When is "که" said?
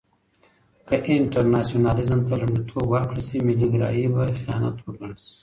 0.87-0.95